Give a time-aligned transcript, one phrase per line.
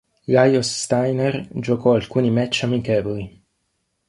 [0.25, 3.43] Lajos Steiner giocò alcuni match amichevoli.